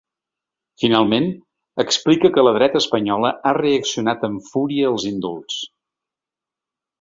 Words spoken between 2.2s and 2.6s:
que la